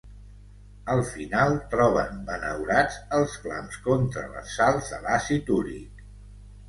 Al 0.93 1.01
final, 1.09 1.57
troben 1.73 2.17
benaurats 2.29 2.97
els 3.21 3.35
clams 3.47 3.77
contra 3.89 4.27
les 4.35 4.57
sals 4.61 4.93
de 4.95 5.01
l'àcid 5.05 5.53
úric. 5.59 6.03